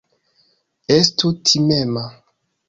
Estu 0.95 1.27
timema. 1.51 2.03